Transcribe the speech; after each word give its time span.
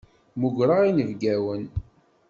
Mmugreɣ 0.35 0.81
inebgawen. 0.89 1.63